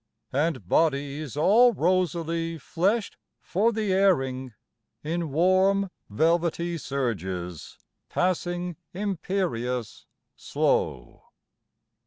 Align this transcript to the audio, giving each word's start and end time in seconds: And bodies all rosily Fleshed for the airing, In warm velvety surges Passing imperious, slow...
And 0.33 0.67
bodies 0.67 1.37
all 1.37 1.73
rosily 1.75 2.57
Fleshed 2.59 3.17
for 3.39 3.71
the 3.71 3.93
airing, 3.93 4.55
In 5.03 5.29
warm 5.29 5.91
velvety 6.09 6.79
surges 6.79 7.77
Passing 8.09 8.77
imperious, 8.95 10.07
slow... 10.35 11.25